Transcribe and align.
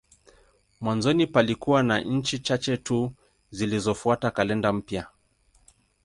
Mwanzoni 0.81 1.27
palikuwa 1.27 1.83
na 1.83 1.99
nchi 2.01 2.39
chache 2.39 2.77
tu 2.77 3.11
zilizofuata 3.51 4.31
kalenda 4.31 4.73
mpya. 4.73 5.07